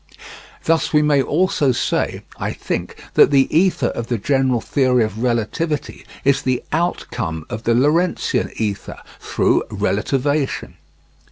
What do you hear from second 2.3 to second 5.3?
I think, that the ether of the general theory of